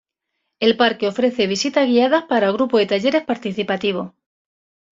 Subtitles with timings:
[0.59, 4.13] El parque ofrece visitas guiadas para grupos y talleres participativos.